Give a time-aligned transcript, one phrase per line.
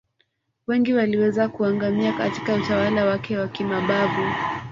[0.67, 4.23] Wengi waliweza kuangamia Katika utawala wake wa kimabavu